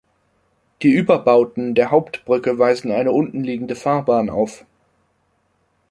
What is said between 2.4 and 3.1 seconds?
weisen